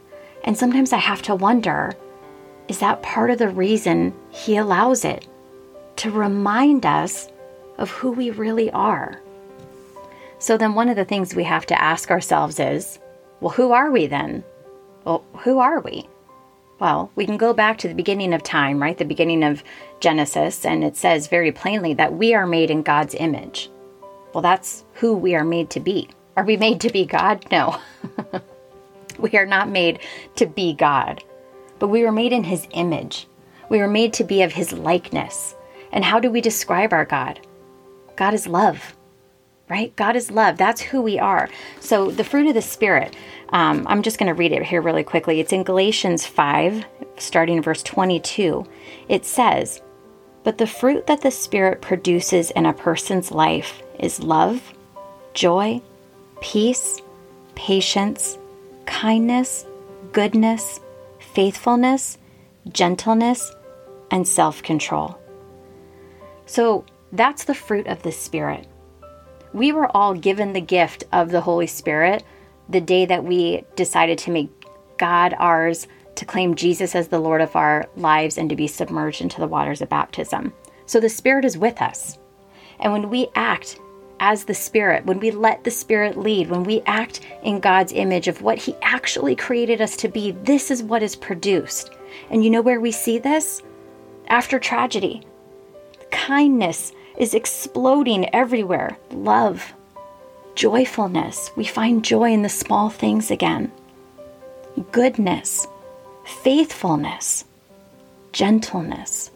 And 0.45 0.57
sometimes 0.57 0.93
I 0.93 0.99
have 0.99 1.23
to 1.23 1.35
wonder 1.35 1.95
is 2.69 2.81
that 2.81 3.03
part 3.03 3.31
of 3.31 3.39
the 3.39 3.49
reason 3.49 4.13
He 4.31 4.57
allows 4.57 5.05
it? 5.05 5.27
To 5.97 6.11
remind 6.11 6.85
us 6.85 7.29
of 7.79 7.91
who 7.91 8.11
we 8.11 8.31
really 8.31 8.71
are. 8.73 9.21
So, 10.39 10.57
then 10.57 10.75
one 10.75 10.89
of 10.89 10.97
the 10.97 11.05
things 11.05 11.35
we 11.35 11.45
have 11.45 11.67
to 11.67 11.81
ask 11.81 12.11
ourselves 12.11 12.61
is 12.61 12.99
well, 13.41 13.51
who 13.51 13.73
are 13.73 13.91
we 13.91 14.07
then? 14.07 14.43
Well, 15.05 15.25
who 15.39 15.59
are 15.59 15.81
we? 15.81 16.09
Well, 16.79 17.11
we 17.15 17.25
can 17.25 17.39
go 17.39 17.55
back 17.55 17.79
to 17.79 17.89
the 17.89 17.95
beginning 17.95 18.35
of 18.35 18.43
time, 18.43 18.83
right? 18.83 18.99
The 18.99 19.05
beginning 19.05 19.43
of 19.43 19.65
Genesis, 20.01 20.67
and 20.67 20.85
it 20.85 20.97
says 20.97 21.27
very 21.27 21.51
plainly 21.51 21.95
that 21.95 22.15
we 22.15 22.35
are 22.35 22.47
made 22.47 22.71
in 22.71 22.83
God's 22.83 23.15
image. 23.15 23.71
Well, 24.35 24.43
that's 24.43 24.85
who 24.95 25.17
we 25.17 25.35
are 25.35 25.45
made 25.45 25.71
to 25.71 25.81
be. 25.81 26.11
Are 26.37 26.45
we 26.45 26.59
made 26.59 26.83
to 26.83 26.91
be 26.91 27.07
God? 27.07 27.47
No. 27.51 27.81
we 29.19 29.31
are 29.39 29.47
not 29.47 29.71
made 29.71 30.01
to 30.37 30.45
be 30.45 30.75
God, 30.75 31.25
but 31.79 31.89
we 31.89 32.03
were 32.03 32.13
made 32.13 32.35
in 32.35 32.45
His 32.45 32.67
image. 32.73 33.27
We 33.71 33.79
were 33.79 33.89
made 33.89 34.13
to 34.15 34.25
be 34.25 34.43
of 34.43 34.53
His 34.53 34.73
likeness. 34.73 35.55
And 35.93 36.05
how 36.05 36.21
do 36.21 36.31
we 36.31 36.43
describe 36.43 36.93
our 36.93 37.07
God? 37.07 37.41
God 38.17 38.35
is 38.35 38.47
love, 38.47 38.95
right? 39.71 39.97
God 39.97 40.15
is 40.15 40.31
love. 40.31 40.59
That's 40.59 40.83
who 40.83 41.01
we 41.01 41.19
are. 41.19 41.49
So, 41.81 42.11
the 42.11 42.25
fruit 42.25 42.49
of 42.49 42.55
the 42.55 42.61
Spirit, 42.61 43.17
um, 43.51 43.87
I'm 43.89 44.03
just 44.03 44.19
going 44.19 44.29
to 44.29 44.35
read 44.35 44.53
it 44.53 44.65
here 44.65 44.83
really 44.83 45.05
quickly. 45.05 45.41
It's 45.41 45.53
in 45.53 45.63
Galatians 45.63 46.27
5, 46.27 46.85
starting 47.19 47.63
verse 47.63 47.83
22. 47.83 48.67
It 49.09 49.25
says, 49.25 49.81
But 50.43 50.59
the 50.59 50.67
fruit 50.67 51.07
that 51.07 51.23
the 51.23 51.31
Spirit 51.31 51.81
produces 51.81 52.51
in 52.51 52.67
a 52.67 52.73
person's 52.73 53.31
life 53.31 53.83
is 53.99 54.23
love, 54.23 54.75
joy, 55.35 55.81
peace, 56.41 57.01
patience, 57.55 58.39
kindness, 58.87 59.65
goodness, 60.13 60.81
faithfulness, 61.19 62.19
gentleness, 62.73 63.53
and 64.11 64.27
self 64.27 64.63
control. 64.63 65.19
So 66.47 66.85
that's 67.13 67.45
the 67.45 67.55
fruit 67.55 67.87
of 67.87 68.03
the 68.03 68.13
Spirit. 68.13 68.67
We 69.53 69.73
were 69.73 69.95
all 69.97 70.15
given 70.15 70.53
the 70.53 70.61
gift 70.61 71.05
of 71.13 71.31
the 71.31 71.41
Holy 71.41 71.67
Spirit 71.67 72.25
the 72.69 72.81
day 72.81 73.07
that 73.07 73.25
we 73.25 73.65
decided 73.77 74.19
to 74.19 74.31
make 74.31 74.51
God 74.99 75.35
ours, 75.39 75.87
to 76.17 76.25
claim 76.25 76.55
Jesus 76.55 76.95
as 76.95 77.09
the 77.09 77.19
Lord 77.19 77.41
of 77.41 77.55
our 77.57 77.87
lives, 77.97 78.39
and 78.39 78.49
to 78.51 78.57
be 78.57 78.67
submerged 78.67 79.21
into 79.21 79.41
the 79.41 79.47
waters 79.47 79.83
of 79.83 79.89
baptism. 79.89 80.53
So 80.87 81.01
the 81.01 81.09
Spirit 81.09 81.45
is 81.45 81.59
with 81.59 81.83
us. 81.83 82.19
And 82.81 82.93
when 82.93 83.11
we 83.11 83.29
act 83.35 83.79
as 84.21 84.45
the 84.45 84.55
Spirit, 84.55 85.05
when 85.05 85.21
we 85.21 85.31
let 85.31 85.65
the 85.65 85.71
Spirit 85.71 86.17
lead, 86.17 86.49
when 86.49 86.65
we 86.65 86.83
act 86.87 87.21
in 87.43 87.61
God's 87.61 87.93
image 87.93 88.29
of 88.29 88.43
what 88.43 88.59
He 88.59 88.75
actually 88.83 89.37
created 89.37 89.81
us 89.81 89.97
to 89.97 90.09
be, 90.09 90.31
this 90.31 90.71
is 90.71 90.83
what 90.83 91.03
is 91.03 91.17
produced. 91.17 91.91
And 92.31 92.43
you 92.43 92.51
know 92.51 92.63
where 92.63 92.81
we 92.81 92.93
see 92.93 93.19
this? 93.19 93.63
After 94.29 94.59
tragedy. 94.59 95.27
Kindness 96.11 96.93
is 97.19 97.35
exploding 97.35 98.35
everywhere. 98.35 98.97
Love, 99.11 99.75
joyfulness. 100.57 101.53
We 101.55 101.65
find 101.65 102.05
joy 102.05 102.33
in 102.33 102.43
the 102.43 102.49
small 102.49 102.91
things 102.91 103.31
again. 103.31 103.71
Goodness, 104.91 105.67
faithfulness, 106.25 107.45
gentleness. 108.33 109.31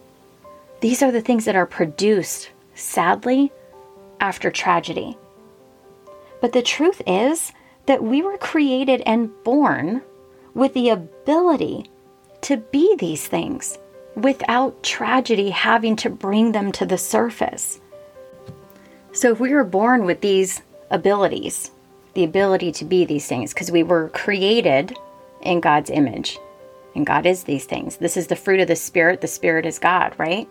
These 0.80 1.02
are 1.02 1.12
the 1.12 1.20
things 1.20 1.44
that 1.44 1.56
are 1.56 1.66
produced, 1.66 2.50
sadly, 2.74 3.52
after 4.18 4.50
tragedy. 4.50 5.16
But 6.40 6.52
the 6.52 6.62
truth 6.62 7.00
is 7.06 7.52
that 7.86 8.02
we 8.02 8.22
were 8.22 8.38
created 8.38 9.02
and 9.06 9.30
born 9.44 10.02
with 10.54 10.74
the 10.74 10.88
ability 10.88 11.90
to 12.42 12.56
be 12.56 12.96
these 12.96 13.26
things 13.26 13.78
without 14.16 14.82
tragedy 14.82 15.50
having 15.50 15.96
to 15.96 16.10
bring 16.10 16.52
them 16.52 16.72
to 16.72 16.86
the 16.86 16.98
surface. 16.98 17.80
So, 19.12 19.32
if 19.32 19.40
we 19.40 19.52
were 19.52 19.64
born 19.64 20.04
with 20.04 20.20
these 20.20 20.62
abilities, 20.90 21.70
the 22.14 22.24
ability 22.24 22.72
to 22.72 22.84
be 22.84 23.04
these 23.04 23.26
things, 23.26 23.52
because 23.52 23.70
we 23.70 23.82
were 23.82 24.08
created 24.10 24.96
in 25.42 25.60
God's 25.60 25.90
image, 25.90 26.38
and 26.94 27.06
God 27.06 27.26
is 27.26 27.44
these 27.44 27.64
things. 27.64 27.96
This 27.96 28.16
is 28.16 28.26
the 28.26 28.36
fruit 28.36 28.60
of 28.60 28.68
the 28.68 28.76
Spirit. 28.76 29.20
The 29.20 29.28
Spirit 29.28 29.66
is 29.66 29.78
God, 29.78 30.14
right? 30.18 30.48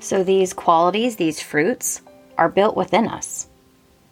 So, 0.00 0.22
these 0.22 0.52
qualities, 0.52 1.16
these 1.16 1.40
fruits, 1.40 2.00
are 2.36 2.48
built 2.48 2.76
within 2.76 3.08
us. 3.08 3.48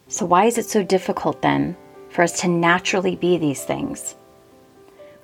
So, 0.09 0.25
why 0.25 0.45
is 0.45 0.57
it 0.57 0.65
so 0.65 0.83
difficult 0.83 1.41
then 1.41 1.77
for 2.09 2.23
us 2.23 2.41
to 2.41 2.47
naturally 2.47 3.15
be 3.15 3.37
these 3.37 3.63
things? 3.63 4.15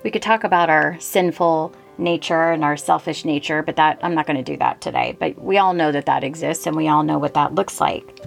We 0.02 0.10
could 0.10 0.22
talk 0.22 0.44
about 0.44 0.70
our 0.70 0.98
sinful 1.00 1.74
nature 1.98 2.50
and 2.50 2.64
our 2.64 2.76
selfish 2.76 3.24
nature, 3.24 3.62
but 3.62 3.76
that 3.76 3.98
I'm 4.02 4.14
not 4.14 4.26
going 4.26 4.42
to 4.42 4.52
do 4.52 4.56
that 4.58 4.80
today. 4.80 5.16
But 5.18 5.40
we 5.40 5.58
all 5.58 5.74
know 5.74 5.92
that 5.92 6.06
that 6.06 6.24
exists 6.24 6.66
and 6.66 6.76
we 6.76 6.88
all 6.88 7.02
know 7.02 7.18
what 7.18 7.34
that 7.34 7.54
looks 7.54 7.80
like. 7.80 8.20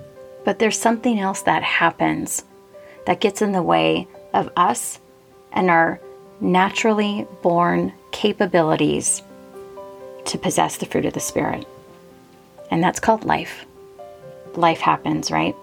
But 0.47 0.59
there's 0.59 0.79
something 0.79 1.19
else 1.19 1.41
that 1.41 1.61
happens 1.61 2.45
that 3.05 3.19
gets 3.19 3.41
in 3.41 3.51
the 3.51 3.61
way 3.61 4.07
of 4.33 4.49
us 4.55 4.97
and 5.51 5.69
our 5.69 5.99
naturally 6.39 7.27
born 7.41 7.91
capabilities 8.13 9.21
to 10.23 10.37
possess 10.37 10.77
the 10.77 10.85
fruit 10.85 11.05
of 11.05 11.11
the 11.11 11.19
Spirit. 11.19 11.67
And 12.71 12.81
that's 12.81 13.01
called 13.01 13.25
life. 13.25 13.65
Life 14.55 14.79
happens, 14.79 15.31
right? 15.31 15.53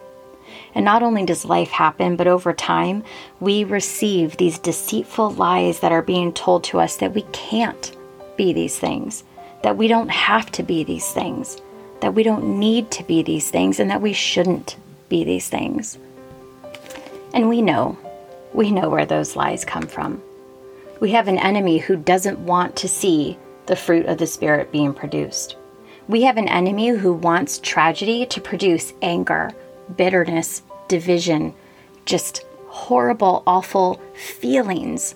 And 0.74 0.84
not 0.84 1.02
only 1.02 1.24
does 1.24 1.46
life 1.46 1.70
happen, 1.70 2.16
but 2.16 2.26
over 2.26 2.52
time, 2.52 3.04
we 3.40 3.64
receive 3.64 4.36
these 4.36 4.58
deceitful 4.58 5.30
lies 5.30 5.80
that 5.80 5.92
are 5.92 6.02
being 6.02 6.30
told 6.30 6.62
to 6.64 6.78
us 6.78 6.96
that 6.96 7.14
we 7.14 7.22
can't 7.32 7.96
be 8.36 8.52
these 8.52 8.78
things, 8.78 9.24
that 9.62 9.78
we 9.78 9.88
don't 9.88 10.10
have 10.10 10.52
to 10.52 10.62
be 10.62 10.84
these 10.84 11.10
things, 11.10 11.56
that 12.04 12.12
we 12.12 12.22
don't 12.22 12.58
need 12.58 12.90
to 12.90 13.02
be 13.04 13.22
these 13.22 13.50
things, 13.50 13.80
and 13.80 13.90
that 13.90 14.02
we 14.02 14.12
shouldn't 14.12 14.76
be 15.08 15.24
these 15.24 15.48
things. 15.48 15.96
And 17.32 17.48
we 17.48 17.62
know, 17.62 17.96
we 18.52 18.70
know 18.70 18.90
where 18.90 19.06
those 19.06 19.36
lies 19.36 19.64
come 19.64 19.86
from. 19.86 20.22
We 21.00 21.12
have 21.12 21.28
an 21.28 21.38
enemy 21.38 21.78
who 21.78 21.96
doesn't 21.96 22.40
want 22.40 22.76
to 22.76 22.88
see 22.88 23.38
the 23.64 23.74
fruit 23.74 24.04
of 24.04 24.18
the 24.18 24.26
Spirit 24.26 24.70
being 24.70 24.92
produced. 24.92 25.56
We 26.06 26.24
have 26.24 26.36
an 26.36 26.46
enemy 26.46 26.88
who 26.88 27.14
wants 27.14 27.58
tragedy 27.58 28.26
to 28.26 28.38
produce 28.38 28.92
anger, 29.00 29.52
bitterness, 29.96 30.60
division, 30.88 31.54
just 32.04 32.44
horrible, 32.66 33.42
awful 33.46 33.98
feelings. 34.14 35.14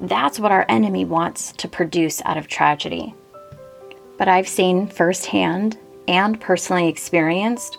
That's 0.00 0.40
what 0.40 0.52
our 0.52 0.64
enemy 0.70 1.04
wants 1.04 1.52
to 1.52 1.68
produce 1.68 2.22
out 2.24 2.38
of 2.38 2.48
tragedy. 2.48 3.14
But 4.16 4.28
I've 4.28 4.48
seen 4.48 4.86
firsthand 4.86 5.76
and 6.08 6.40
personally 6.40 6.88
experienced 6.88 7.78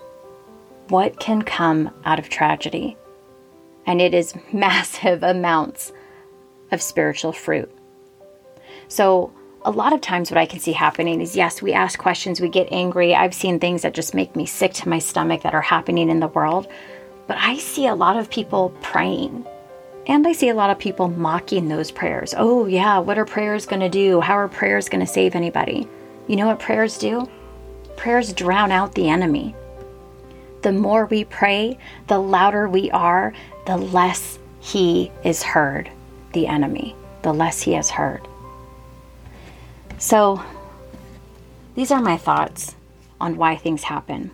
what 0.90 1.20
can 1.20 1.42
come 1.42 1.92
out 2.04 2.20
of 2.20 2.30
tragedy. 2.30 2.98
And 3.86 4.02
it 4.02 4.14
is 4.14 4.36
massive 4.54 5.24
amounts 5.24 5.92
of 6.72 6.82
spiritual 6.82 7.32
fruit. 7.32 7.72
So, 8.88 9.34
a 9.64 9.72
lot 9.72 9.94
of 9.94 10.02
times, 10.02 10.30
what 10.30 10.38
I 10.38 10.46
can 10.46 10.60
see 10.60 10.74
happening 10.74 11.22
is 11.22 11.36
yes, 11.36 11.60
we 11.60 11.74
ask 11.74 11.98
questions, 11.98 12.40
we 12.40 12.50
get 12.50 12.72
angry. 12.72 13.16
I've 13.16 13.34
seen 13.34 13.60
things 13.60 13.82
that 13.82 13.96
just 13.96 14.14
make 14.14 14.36
me 14.36 14.46
sick 14.46 14.74
to 14.74 14.90
my 14.90 15.00
stomach 15.00 15.42
that 15.42 15.56
are 15.56 15.62
happening 15.62 16.10
in 16.10 16.20
the 16.20 16.28
world. 16.28 16.68
But 17.26 17.38
I 17.38 17.58
see 17.58 17.88
a 17.88 17.96
lot 17.96 18.18
of 18.18 18.30
people 18.30 18.70
praying. 18.82 19.44
And 20.06 20.28
I 20.28 20.34
see 20.34 20.50
a 20.50 20.54
lot 20.54 20.70
of 20.70 20.78
people 20.78 21.08
mocking 21.08 21.68
those 21.68 21.90
prayers. 21.90 22.36
Oh, 22.38 22.68
yeah, 22.68 23.00
what 23.00 23.18
are 23.18 23.26
prayers 23.26 23.66
going 23.66 23.80
to 23.80 23.90
do? 23.90 24.22
How 24.22 24.36
are 24.38 24.48
prayers 24.48 24.88
going 24.88 25.04
to 25.04 25.12
save 25.12 25.34
anybody? 25.34 25.88
You 26.28 26.36
know 26.36 26.46
what 26.46 26.60
prayers 26.60 27.00
do? 27.00 27.28
Prayers 27.98 28.34
drown 28.34 28.72
out 28.72 28.96
the 28.96 29.10
enemy. 29.10 29.56
The 30.62 30.72
more 30.72 31.06
we 31.06 31.26
pray, 31.26 31.78
the 32.08 32.20
louder 32.20 32.68
we 32.68 32.90
are, 32.92 33.34
the 33.66 33.78
less 33.78 34.40
he 34.60 35.12
is 35.24 35.44
heard, 35.44 35.90
the 36.34 36.48
enemy, 36.48 36.96
the 37.22 37.34
less 37.34 37.62
he 37.62 37.76
is 37.76 37.90
heard. 37.90 38.28
So, 39.98 40.44
these 41.76 41.92
are 41.92 42.02
my 42.02 42.18
thoughts 42.18 42.76
on 43.22 43.38
why 43.38 43.56
things 43.56 43.84
happen. 43.84 44.32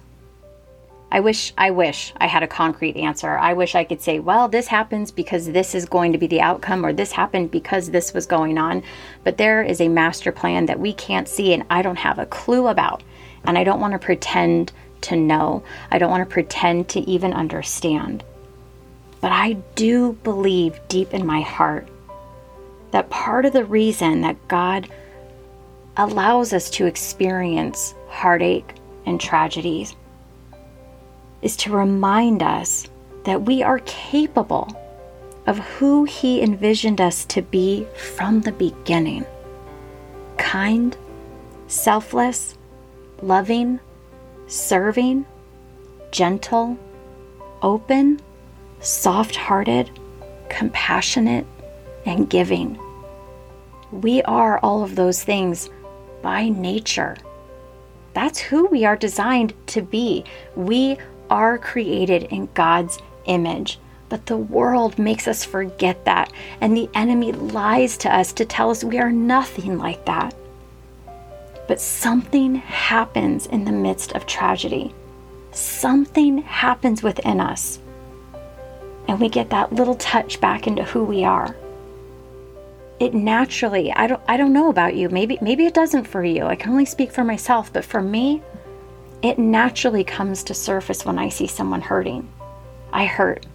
I 1.14 1.20
wish 1.20 1.52
I 1.58 1.72
wish 1.72 2.14
I 2.18 2.28
had 2.28 2.42
a 2.42 2.48
concrete 2.48 2.96
answer. 2.96 3.38
I 3.38 3.52
wish 3.52 3.76
I 3.76 3.84
could 3.84 4.02
say, 4.02 4.20
well, 4.20 4.48
this 4.48 4.68
happens 4.68 5.12
because 5.12 5.48
this 5.48 5.76
is 5.76 5.86
going 5.86 6.14
to 6.14 6.18
be 6.18 6.28
the 6.28 6.40
outcome 6.40 6.86
or 6.86 6.94
this 6.94 7.12
happened 7.12 7.52
because 7.52 7.90
this 7.90 8.14
was 8.14 8.26
going 8.26 8.58
on. 8.58 8.82
But 9.26 9.38
there 9.38 9.62
is 9.62 9.82
a 9.82 9.90
master 9.90 10.32
plan 10.32 10.68
that 10.68 10.80
we 10.80 10.94
can't 10.94 11.28
see 11.28 11.54
and 11.54 11.66
I 11.70 11.82
don't 11.82 11.98
have 11.98 12.18
a 12.18 12.26
clue 12.26 12.68
about. 12.68 13.04
And 13.44 13.58
I 13.58 13.64
don't 13.64 13.80
want 13.80 13.94
to 13.94 14.00
pretend 14.00 14.72
to 15.02 15.16
know. 15.16 15.64
I 15.90 15.98
don't 15.98 16.12
want 16.12 16.28
to 16.28 16.34
pretend 16.34 16.90
to 16.90 17.00
even 17.02 17.34
understand. 17.34 18.24
But 19.20 19.32
I 19.32 19.54
do 19.76 20.14
believe 20.24 20.80
deep 20.88 21.14
in 21.14 21.26
my 21.26 21.42
heart 21.42 21.88
that 22.92 23.10
part 23.10 23.46
of 23.46 23.54
the 23.54 23.66
reason 23.66 24.22
that 24.22 24.48
God 24.48 24.90
allows 25.98 26.54
us 26.54 26.70
to 26.72 26.86
experience 26.86 27.94
heartache 28.10 28.76
and 29.06 29.20
tragedies 29.20 29.96
is 31.42 31.56
to 31.58 31.72
remind 31.72 32.44
us 32.44 32.88
that 33.24 33.44
we 33.44 33.64
are 33.64 33.80
capable 33.80 34.76
of 35.48 35.58
who 35.58 36.04
He 36.04 36.42
envisioned 36.42 37.02
us 37.02 37.26
to 37.26 37.42
be 37.42 37.88
from 37.96 38.42
the 38.42 38.52
beginning 38.52 39.26
kind, 40.38 40.98
selfless, 41.68 42.58
loving, 43.22 43.80
serving, 44.48 45.26
gentle, 46.12 46.78
open, 47.62 48.20
soft 48.80 49.36
hearted, 49.36 49.90
compassionate, 50.50 51.46
and 52.06 52.30
giving. 52.30 52.80
We 53.92 54.22
are 54.24 54.60
all 54.60 54.84
of 54.84 54.96
those 54.96 55.24
things 55.24 55.70
by 56.22 56.50
nature. 56.50 57.18
That's 58.14 58.40
who 58.40 58.66
we 58.68 58.86
are 58.86 58.96
designed 58.96 59.54
to 59.68 59.82
be. 59.82 60.26
We 60.56 60.98
are 61.30 61.58
created 61.58 62.24
in 62.24 62.50
God's 62.54 63.00
image. 63.26 63.80
But 64.10 64.26
the 64.26 64.38
world 64.38 65.00
makes 65.00 65.26
us 65.26 65.46
forget 65.46 66.04
that, 66.04 66.34
and 66.60 66.76
the 66.76 66.90
enemy 66.94 67.32
lies 67.32 67.96
to 68.00 68.14
us 68.14 68.34
to 68.34 68.44
tell 68.44 68.70
us 68.70 68.84
we 68.84 69.00
are 69.00 69.12
nothing 69.12 69.78
like 69.78 70.06
that. 70.06 70.36
But 71.68 71.82
something 71.82 72.56
happens 72.56 73.46
in 73.46 73.66
the 73.66 73.72
midst 73.72 74.14
of 74.14 74.26
tragedy. 74.26 74.94
Something 75.52 76.40
happens 76.40 77.04
within 77.04 77.42
us, 77.42 77.80
and 79.08 79.20
we 79.20 79.30
get 79.30 79.50
that 79.50 79.74
little 79.74 79.96
touch 79.96 80.40
back 80.40 80.68
into 80.68 80.84
who 80.84 81.04
we 81.04 81.24
are. 81.24 81.56
It 83.00 83.14
naturally 83.16 83.92
i 83.94 84.06
don't 84.06 84.22
i 84.28 84.38
don't 84.38 84.54
know 84.54 84.70
about 84.70 84.96
you. 84.96 85.10
Maybe 85.10 85.38
maybe 85.42 85.66
it 85.66 85.74
doesn't 85.74 86.06
for 86.06 86.24
you. 86.24 86.46
I 86.46 86.56
can 86.56 86.72
only 86.72 86.86
speak 86.86 87.12
for 87.12 87.24
myself. 87.24 87.74
But 87.74 87.84
for 87.84 88.02
me 88.02 88.42
it 89.22 89.38
naturally 89.38 90.04
comes 90.04 90.44
to 90.44 90.54
surface 90.54 91.06
when 91.06 91.20
i 91.20 91.28
see 91.28 91.48
someone 91.48 91.82
hurting. 91.82 92.30
I 92.94 93.06
hurt. 93.06 93.46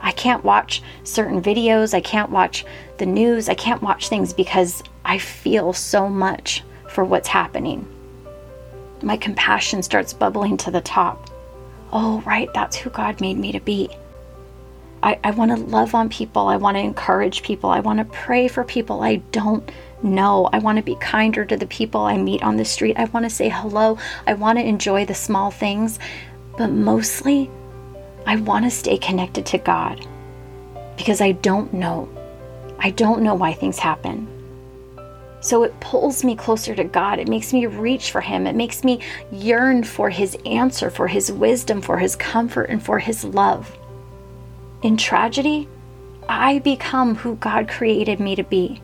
I 0.00 0.12
can't 0.12 0.44
watch 0.44 0.82
certain 1.04 1.42
videos. 1.42 1.94
I 1.94 2.00
can't 2.00 2.30
watch 2.30 2.64
the 2.98 3.06
news. 3.06 3.48
I 3.48 3.54
can't 3.54 3.82
watch 3.82 4.08
things 4.08 4.32
because 4.32 4.82
i 5.04 5.18
feel 5.18 5.72
so 5.72 6.08
much 6.08 6.62
for 6.92 7.04
what's 7.04 7.28
happening 7.28 7.86
my 9.02 9.16
compassion 9.16 9.82
starts 9.82 10.12
bubbling 10.12 10.56
to 10.56 10.70
the 10.70 10.80
top 10.80 11.30
oh 11.92 12.20
right 12.22 12.48
that's 12.54 12.76
who 12.76 12.90
god 12.90 13.20
made 13.20 13.38
me 13.38 13.52
to 13.52 13.60
be 13.60 13.88
I, 15.02 15.18
I 15.24 15.30
want 15.32 15.50
to 15.50 15.56
love 15.56 15.94
on 15.94 16.08
people. 16.08 16.46
I 16.46 16.56
want 16.56 16.76
to 16.76 16.80
encourage 16.80 17.42
people. 17.42 17.70
I 17.70 17.80
want 17.80 17.98
to 17.98 18.04
pray 18.04 18.46
for 18.46 18.62
people 18.62 19.02
I 19.02 19.16
don't 19.32 19.68
know. 20.02 20.48
I 20.52 20.58
want 20.58 20.76
to 20.76 20.82
be 20.82 20.94
kinder 20.96 21.44
to 21.44 21.56
the 21.56 21.66
people 21.66 22.02
I 22.02 22.16
meet 22.16 22.42
on 22.42 22.56
the 22.56 22.64
street. 22.64 22.96
I 22.96 23.06
want 23.06 23.26
to 23.26 23.30
say 23.30 23.48
hello. 23.48 23.98
I 24.26 24.34
want 24.34 24.58
to 24.58 24.64
enjoy 24.64 25.04
the 25.04 25.14
small 25.14 25.50
things. 25.50 25.98
But 26.56 26.68
mostly, 26.68 27.50
I 28.26 28.36
want 28.36 28.64
to 28.64 28.70
stay 28.70 28.98
connected 28.98 29.46
to 29.46 29.58
God 29.58 30.06
because 30.96 31.20
I 31.20 31.32
don't 31.32 31.72
know. 31.72 32.08
I 32.78 32.90
don't 32.90 33.22
know 33.22 33.34
why 33.34 33.54
things 33.54 33.78
happen. 33.78 34.28
So 35.42 35.64
it 35.64 35.78
pulls 35.80 36.24
me 36.24 36.36
closer 36.36 36.74
to 36.74 36.84
God. 36.84 37.18
It 37.18 37.28
makes 37.28 37.52
me 37.52 37.66
reach 37.66 38.12
for 38.12 38.20
Him. 38.20 38.46
It 38.46 38.54
makes 38.54 38.84
me 38.84 39.00
yearn 39.30 39.82
for 39.82 40.08
His 40.08 40.36
answer, 40.46 40.88
for 40.88 41.08
His 41.08 41.30
wisdom, 41.30 41.82
for 41.82 41.98
His 41.98 42.16
comfort, 42.16 42.70
and 42.70 42.82
for 42.82 43.00
His 43.00 43.24
love. 43.24 43.76
In 44.82 44.96
tragedy, 44.96 45.68
I 46.28 46.60
become 46.60 47.16
who 47.16 47.34
God 47.36 47.68
created 47.68 48.20
me 48.20 48.36
to 48.36 48.44
be. 48.44 48.80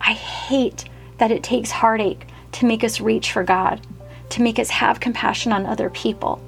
I 0.00 0.12
hate 0.12 0.84
that 1.18 1.30
it 1.30 1.42
takes 1.42 1.70
heartache 1.70 2.26
to 2.52 2.66
make 2.66 2.84
us 2.84 3.00
reach 3.00 3.32
for 3.32 3.42
God, 3.42 3.80
to 4.30 4.42
make 4.42 4.58
us 4.58 4.70
have 4.70 5.00
compassion 5.00 5.52
on 5.52 5.66
other 5.66 5.90
people, 5.90 6.40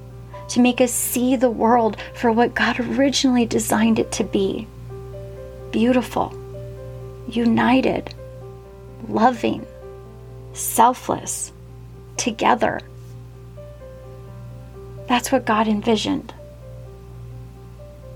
to 0.49 0.61
make 0.61 0.81
us 0.81 0.93
see 0.93 1.35
the 1.35 1.51
world 1.51 1.97
for 2.15 2.31
what 2.31 2.55
God 2.55 2.79
originally 2.79 3.47
designed 3.47 3.99
it 3.99 4.13
to 4.13 4.25
be 4.25 4.67
beautiful, 5.71 6.33
united, 7.29 8.15
loving, 9.09 9.67
selfless, 10.53 11.53
together. 12.17 12.81
That's 15.07 15.33
what 15.33 15.47
God 15.47 15.69
envisioned. 15.69 16.35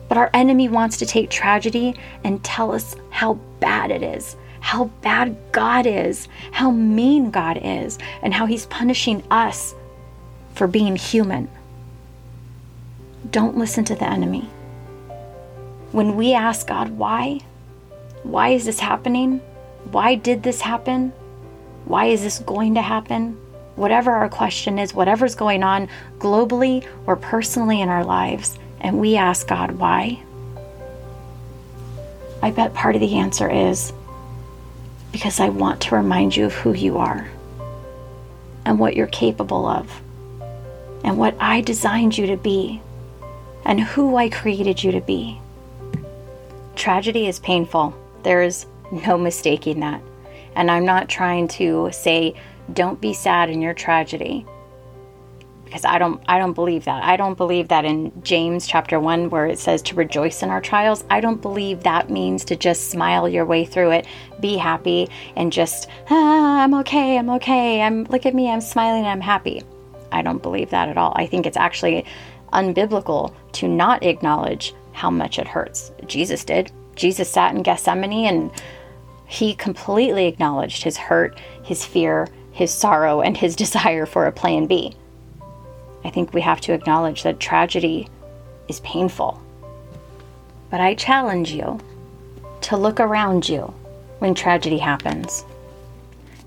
But 0.09 0.19
our 0.19 0.31
enemy 0.35 0.69
wants 0.69 0.99
to 0.99 1.07
take 1.07 1.31
tragedy 1.31 1.95
and 2.23 2.45
tell 2.45 2.73
us 2.73 2.97
how 3.11 3.35
bad 3.61 3.91
it 3.91 4.03
is, 4.03 4.37
how 4.61 4.85
bad 5.01 5.37
God 5.53 5.87
is, 5.87 6.29
how 6.51 6.71
mean 6.71 7.31
God 7.31 7.59
is, 7.63 7.99
and 8.21 8.35
how 8.35 8.45
He's 8.45 8.67
punishing 8.67 9.23
us 9.31 9.75
for 10.55 10.67
being 10.67 10.97
human. 10.97 11.49
Don't 13.31 13.57
listen 13.57 13.85
to 13.85 13.95
the 13.95 14.09
enemy. 14.09 14.51
When 15.93 16.17
we 16.17 16.35
ask 16.35 16.67
God, 16.67 16.91
why? 16.91 17.41
Why 18.23 18.51
is 18.51 18.67
this 18.67 18.81
happening? 18.81 19.41
Why 19.91 20.15
did 20.15 20.43
this 20.43 20.61
happen? 20.61 21.13
Why 21.85 22.07
is 22.07 22.23
this 22.23 22.39
going 22.39 22.75
to 22.75 22.83
happen? 22.83 23.39
Whatever 23.77 24.13
our 24.13 24.29
question 24.29 24.79
is, 24.79 24.95
whatever's 24.95 25.35
going 25.35 25.63
on 25.63 25.89
globally 26.19 26.87
or 27.07 27.17
personally 27.17 27.81
in 27.81 27.89
our 27.89 28.05
lives, 28.05 28.59
and 28.81 28.99
we 28.99 29.17
ask 29.17 29.47
God 29.47 29.73
why, 29.73 30.23
I 32.43 32.51
bet 32.51 32.75
part 32.75 32.95
of 32.95 33.01
the 33.01 33.19
answer 33.19 33.49
is 33.51 33.93
because 35.13 35.41
I 35.41 35.49
want 35.49 35.81
to 35.83 35.95
remind 35.95 36.35
you 36.35 36.47
of 36.47 36.55
who 36.55 36.73
you 36.73 36.99
are 36.99 37.31
and 38.65 38.79
what 38.79 38.97
you're 38.97 39.07
capable 39.07 39.67
of 39.67 40.01
and 41.05 41.19
what 41.19 41.37
I 41.41 41.61
designed 41.61 42.17
you 42.17 42.27
to 42.29 42.37
be 42.37 42.81
and 43.65 43.81
who 43.81 44.17
I 44.17 44.29
created 44.29 44.83
you 44.83 44.93
to 44.93 45.01
be. 45.01 45.41
Tragedy 46.75 47.27
is 47.27 47.39
painful. 47.39 47.95
There 48.23 48.43
is 48.43 48.67
no 48.93 49.19
mistaking 49.19 49.81
that. 49.81 50.03
And 50.55 50.71
I'm 50.71 50.85
not 50.85 51.09
trying 51.09 51.49
to 51.49 51.91
say, 51.93 52.35
don't 52.73 53.01
be 53.01 53.15
sad 53.15 53.51
in 53.51 53.61
your 53.61 53.75
tragedy. 53.75 54.47
Because 55.65 55.87
I 55.87 55.97
don't 55.97 56.23
I 56.29 56.39
don't 56.39 56.53
believe 56.53 56.85
that. 56.85 57.03
I 57.03 57.17
don't 57.17 57.37
believe 57.37 57.69
that 57.69 57.87
in 57.87 58.13
James 58.23 58.67
chapter 58.67 59.01
1 59.01 59.31
where 59.31 59.47
it 59.47 59.59
says 59.59 59.81
to 59.83 59.95
rejoice 59.95 60.43
in 60.43 60.51
our 60.51 60.61
trials. 60.61 61.03
I 61.09 61.21
don't 61.21 61.41
believe 61.41 61.83
that 61.83 62.11
means 62.11 62.45
to 62.45 62.57
just 62.57 62.91
smile 62.91 63.27
your 63.27 63.47
way 63.47 63.65
through 63.65 63.93
it, 63.93 64.07
be 64.41 64.59
happy 64.59 65.09
and 65.35 65.51
just 65.51 65.89
ah, 66.11 66.63
I'm 66.63 66.75
okay, 66.75 67.17
I'm 67.17 67.31
okay. 67.31 67.81
I'm 67.81 68.05
look 68.05 68.27
at 68.27 68.35
me, 68.35 68.51
I'm 68.51 68.61
smiling, 68.61 69.07
I'm 69.07 69.23
happy. 69.23 69.63
I 70.13 70.21
don't 70.21 70.43
believe 70.43 70.69
that 70.71 70.91
at 70.91 70.99
all. 70.99 71.15
I 71.17 71.27
think 71.27 71.47
it's 71.47 71.57
actually 71.57 72.05
unbiblical 72.53 73.35
to 73.53 73.67
not 73.67 74.03
acknowledge 74.03 74.75
how 74.93 75.11
much 75.11 75.39
it 75.39 75.49
hurts. 75.49 75.91
Jesus 76.07 76.45
did. 76.45 76.71
Jesus 76.97 77.31
sat 77.31 77.55
in 77.55 77.63
Gethsemane 77.63 78.27
and 78.27 78.51
he 79.33 79.55
completely 79.55 80.27
acknowledged 80.27 80.83
his 80.83 80.99
hurt, 80.99 81.39
his 81.63 81.87
fear, 81.87 82.29
his 82.51 82.71
sorrow, 82.71 83.23
and 83.23 83.35
his 83.35 83.57
desire 83.65 84.05
for 84.05 84.27
a 84.27 84.33
plan 84.33 84.67
B. 84.67 84.95
I 86.05 86.11
think 86.11 86.35
we 86.35 86.43
have 86.43 86.61
to 86.63 86.75
acknowledge 86.75 87.23
that 87.23 87.41
tragedy 87.41 88.09
is 88.69 88.81
painful. 88.81 89.41
But 90.71 90.83
I 90.83 90.95
challenge 90.95 91.51
you 91.51 91.81
to 92.63 92.77
look 92.77 93.01
around 93.01 93.49
you 93.49 93.63
when 94.19 94.35
tragedy 94.35 94.77
happens. 94.77 95.47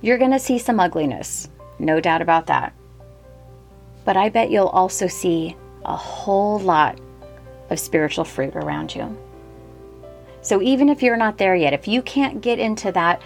You're 0.01 0.19
going 0.19 0.31
to 0.31 0.39
see 0.39 0.59
some 0.59 0.79
ugliness, 0.79 1.49
no 1.79 1.99
doubt 1.99 2.21
about 2.21 2.45
that. 2.47 2.71
But 4.03 4.15
I 4.15 4.29
bet 4.29 4.51
you'll 4.51 4.67
also 4.67 5.07
see 5.07 5.57
a 5.85 5.95
whole 5.95 6.59
lot 6.59 6.99
of 7.71 7.79
spiritual 7.79 8.25
fruit 8.25 8.55
around 8.55 8.93
you. 8.93 9.17
So 10.45 10.61
even 10.61 10.89
if 10.89 11.01
you're 11.01 11.17
not 11.17 11.39
there 11.39 11.55
yet, 11.55 11.73
if 11.73 11.87
you 11.87 12.03
can't 12.03 12.39
get 12.39 12.59
into 12.59 12.91
that 12.91 13.19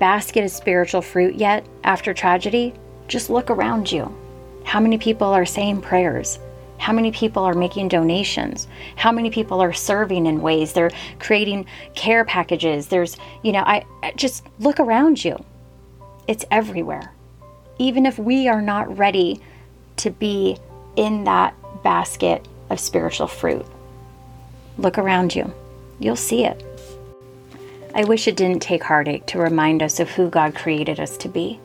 basket 0.00 0.42
of 0.42 0.50
spiritual 0.50 1.02
fruit 1.02 1.36
yet 1.36 1.64
after 1.84 2.12
tragedy, 2.12 2.74
just 3.06 3.30
look 3.30 3.48
around 3.48 3.92
you. 3.92 4.12
How 4.64 4.80
many 4.80 4.98
people 4.98 5.28
are 5.28 5.46
saying 5.46 5.82
prayers? 5.82 6.40
How 6.78 6.92
many 6.92 7.12
people 7.12 7.44
are 7.44 7.54
making 7.54 7.90
donations? 7.90 8.66
How 8.96 9.12
many 9.12 9.30
people 9.30 9.60
are 9.60 9.72
serving 9.72 10.26
in 10.26 10.42
ways? 10.42 10.72
They're 10.72 10.90
creating 11.20 11.66
care 11.94 12.24
packages. 12.24 12.88
There's, 12.88 13.16
you 13.44 13.52
know, 13.52 13.62
I, 13.64 13.84
just 14.16 14.44
look 14.58 14.80
around 14.80 15.24
you. 15.24 15.44
It's 16.26 16.44
everywhere. 16.50 17.12
Even 17.78 18.04
if 18.04 18.18
we 18.18 18.48
are 18.48 18.60
not 18.60 18.98
ready 18.98 19.40
to 19.98 20.10
be 20.10 20.58
in 20.96 21.22
that 21.22 21.54
basket 21.84 22.48
of 22.68 22.80
spiritual 22.80 23.28
fruit, 23.28 23.64
look 24.76 24.98
around 24.98 25.36
you. 25.36 25.54
You'll 25.98 26.16
see 26.16 26.44
it. 26.44 26.62
I 27.94 28.04
wish 28.04 28.26
it 28.26 28.36
didn't 28.36 28.62
take 28.62 28.82
heartache 28.82 29.26
to 29.26 29.38
remind 29.38 29.82
us 29.82 30.00
of 30.00 30.10
who 30.10 30.28
God 30.28 30.54
created 30.54 30.98
us 30.98 31.16
to 31.18 31.28
be. 31.28 31.60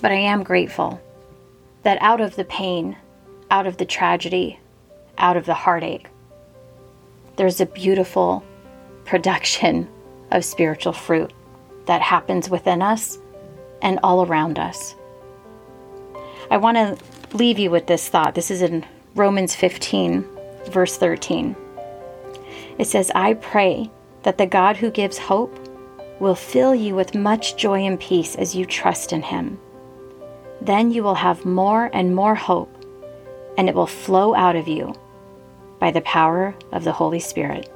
But 0.00 0.12
I 0.12 0.16
am 0.16 0.44
grateful 0.44 1.00
that 1.82 2.00
out 2.00 2.20
of 2.20 2.36
the 2.36 2.44
pain, 2.44 2.96
out 3.50 3.66
of 3.66 3.78
the 3.78 3.84
tragedy, 3.84 4.60
out 5.16 5.36
of 5.36 5.46
the 5.46 5.54
heartache, 5.54 6.08
there's 7.36 7.60
a 7.60 7.66
beautiful 7.66 8.44
production 9.04 9.88
of 10.30 10.44
spiritual 10.44 10.92
fruit 10.92 11.32
that 11.86 12.02
happens 12.02 12.48
within 12.48 12.82
us 12.82 13.18
and 13.82 13.98
all 14.02 14.24
around 14.24 14.58
us. 14.58 14.94
I 16.50 16.56
want 16.58 16.76
to 16.76 17.36
leave 17.36 17.58
you 17.58 17.70
with 17.70 17.86
this 17.86 18.08
thought. 18.08 18.34
This 18.34 18.50
is 18.50 18.62
in 18.62 18.84
Romans 19.14 19.54
15, 19.54 20.24
verse 20.70 20.96
13. 20.96 21.56
It 22.78 22.86
says, 22.86 23.10
I 23.14 23.34
pray 23.34 23.90
that 24.22 24.38
the 24.38 24.46
God 24.46 24.76
who 24.76 24.90
gives 24.90 25.18
hope 25.18 25.58
will 26.20 26.34
fill 26.34 26.74
you 26.74 26.94
with 26.94 27.14
much 27.14 27.56
joy 27.56 27.84
and 27.84 27.98
peace 27.98 28.36
as 28.36 28.54
you 28.54 28.64
trust 28.64 29.12
in 29.12 29.22
him. 29.22 29.58
Then 30.60 30.90
you 30.90 31.02
will 31.02 31.14
have 31.14 31.44
more 31.44 31.90
and 31.92 32.14
more 32.14 32.34
hope, 32.34 32.72
and 33.56 33.68
it 33.68 33.74
will 33.74 33.86
flow 33.86 34.34
out 34.34 34.56
of 34.56 34.68
you 34.68 34.94
by 35.78 35.90
the 35.90 36.00
power 36.00 36.54
of 36.72 36.84
the 36.84 36.92
Holy 36.92 37.20
Spirit. 37.20 37.72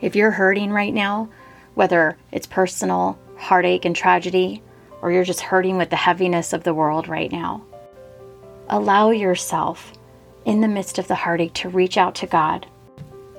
If 0.00 0.16
you're 0.16 0.32
hurting 0.32 0.70
right 0.70 0.92
now, 0.92 1.28
whether 1.74 2.16
it's 2.32 2.46
personal, 2.46 3.18
heartache, 3.36 3.84
and 3.84 3.94
tragedy, 3.94 4.62
or 5.00 5.12
you're 5.12 5.24
just 5.24 5.40
hurting 5.40 5.78
with 5.78 5.90
the 5.90 5.96
heaviness 5.96 6.52
of 6.52 6.64
the 6.64 6.74
world 6.74 7.08
right 7.08 7.30
now, 7.30 7.64
allow 8.68 9.10
yourself 9.10 9.92
in 10.44 10.60
the 10.60 10.68
midst 10.68 10.98
of 10.98 11.06
the 11.06 11.14
heartache 11.14 11.54
to 11.54 11.68
reach 11.68 11.96
out 11.96 12.16
to 12.16 12.26
God 12.26 12.66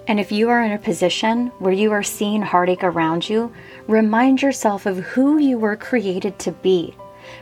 and 0.08 0.20
if 0.20 0.32
you 0.32 0.50
are 0.50 0.62
in 0.64 0.74
a 0.74 0.78
position 0.78 1.48
where 1.60 1.74
you 1.74 1.92
are 1.92 2.04
seeing 2.04 2.42
heartache 2.42 2.84
around 2.84 3.30
you, 3.30 3.54
remind 3.88 4.42
yourself 4.42 4.86
of 4.86 4.98
who 4.98 5.38
you 5.38 5.58
were 5.58 5.78
created 5.78 6.38
to 6.40 6.52
be. 6.52 6.94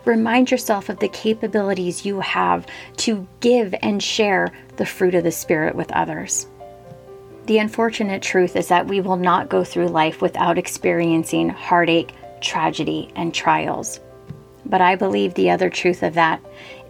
Remind 0.06 0.52
yourself 0.52 0.90
of 0.90 1.00
the 1.00 1.08
capabilities 1.08 2.06
you 2.06 2.20
have 2.20 2.68
to 2.98 3.28
give 3.40 3.74
and 3.82 4.02
share 4.02 4.52
the 4.78 4.86
fruit 4.86 5.16
of 5.16 5.24
the 5.24 5.32
Spirit 5.32 5.76
with 5.76 5.92
others. 5.92 6.48
The 7.48 7.58
unfortunate 7.58 8.22
truth 8.22 8.56
is 8.56 8.68
that 8.68 8.88
we 8.88 9.02
will 9.02 9.18
not 9.18 9.50
go 9.50 9.64
through 9.64 9.88
life 9.88 10.22
without 10.22 10.60
experiencing 10.60 11.50
heartache, 11.50 12.14
tragedy, 12.42 13.12
and 13.16 13.34
trials. 13.34 14.00
But 14.68 14.82
I 14.82 14.96
believe 14.96 15.34
the 15.34 15.50
other 15.50 15.70
truth 15.70 16.04
of 16.04 16.14
that 16.14 16.40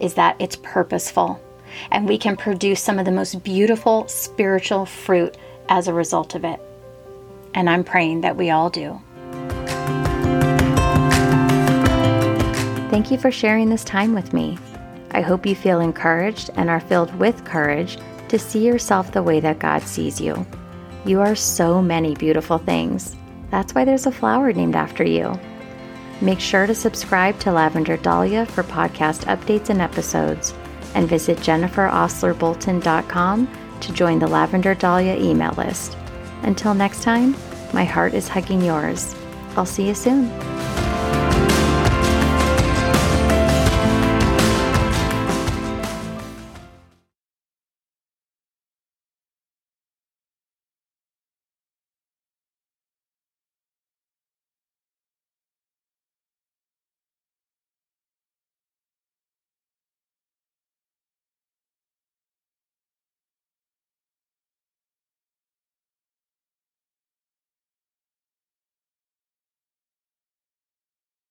is 0.00 0.14
that 0.14 0.36
it's 0.38 0.56
purposeful, 0.56 1.42
and 1.90 2.06
we 2.06 2.18
can 2.18 2.36
produce 2.36 2.82
some 2.82 2.98
of 2.98 3.06
the 3.06 3.10
most 3.10 3.42
beautiful 3.42 4.06
spiritual 4.08 4.84
fruit 4.84 5.36
as 5.68 5.88
a 5.88 5.94
result 5.94 6.34
of 6.34 6.44
it. 6.44 6.60
And 7.54 7.68
I'm 7.68 7.84
praying 7.84 8.22
that 8.22 8.36
we 8.36 8.50
all 8.50 8.70
do. 8.70 9.00
Thank 12.90 13.10
you 13.10 13.18
for 13.18 13.30
sharing 13.30 13.70
this 13.70 13.84
time 13.84 14.14
with 14.14 14.32
me. 14.32 14.58
I 15.12 15.20
hope 15.20 15.46
you 15.46 15.54
feel 15.54 15.80
encouraged 15.80 16.50
and 16.56 16.70
are 16.70 16.80
filled 16.80 17.14
with 17.18 17.44
courage 17.44 17.98
to 18.28 18.38
see 18.38 18.66
yourself 18.66 19.12
the 19.12 19.22
way 19.22 19.40
that 19.40 19.58
God 19.58 19.82
sees 19.82 20.20
you. 20.20 20.46
You 21.04 21.20
are 21.20 21.34
so 21.34 21.82
many 21.82 22.14
beautiful 22.14 22.58
things. 22.58 23.16
That's 23.50 23.74
why 23.74 23.84
there's 23.84 24.06
a 24.06 24.12
flower 24.12 24.52
named 24.52 24.76
after 24.76 25.04
you. 25.04 25.38
Make 26.20 26.40
sure 26.40 26.66
to 26.66 26.74
subscribe 26.74 27.38
to 27.40 27.52
Lavender 27.52 27.96
Dahlia 27.96 28.46
for 28.46 28.62
podcast 28.62 29.24
updates 29.24 29.68
and 29.68 29.82
episodes, 29.82 30.54
and 30.94 31.08
visit 31.08 31.38
jenniferoslerbolton.com 31.38 33.48
to 33.82 33.92
join 33.92 34.18
the 34.18 34.26
Lavender 34.26 34.74
Dahlia 34.74 35.16
email 35.16 35.52
list. 35.52 35.96
Until 36.42 36.74
next 36.74 37.02
time, 37.02 37.36
my 37.72 37.84
heart 37.84 38.14
is 38.14 38.28
hugging 38.28 38.62
yours. 38.62 39.14
I'll 39.56 39.66
see 39.66 39.86
you 39.86 39.94
soon. 39.94 40.51